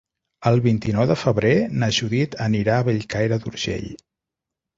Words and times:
El 0.51 0.55
vint-i-nou 0.61 1.05
de 1.11 1.17
febrer 1.23 1.51
na 1.83 1.89
Judit 1.99 2.39
anirà 2.47 2.79
a 2.79 2.87
Bellcaire 2.89 3.39
d'Urgell. 3.45 3.87